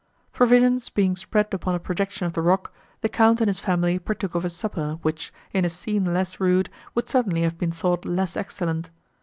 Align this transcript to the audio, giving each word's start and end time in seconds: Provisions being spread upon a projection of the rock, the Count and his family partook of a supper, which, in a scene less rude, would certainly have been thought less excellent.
Provisions 0.33 0.89
being 0.89 1.15
spread 1.15 1.53
upon 1.53 1.75
a 1.75 1.79
projection 1.79 2.25
of 2.25 2.33
the 2.33 2.41
rock, 2.41 2.73
the 3.01 3.07
Count 3.07 3.39
and 3.39 3.47
his 3.47 3.59
family 3.59 3.99
partook 3.99 4.33
of 4.33 4.43
a 4.43 4.49
supper, 4.49 4.97
which, 5.03 5.31
in 5.53 5.63
a 5.63 5.69
scene 5.69 6.05
less 6.11 6.39
rude, 6.39 6.71
would 6.95 7.07
certainly 7.07 7.41
have 7.43 7.59
been 7.59 7.71
thought 7.71 8.03
less 8.03 8.35
excellent. 8.35 8.89